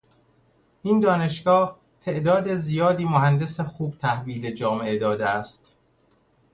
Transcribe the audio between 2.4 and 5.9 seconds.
زیادی مهندس خوب تحویل جامعه داده است.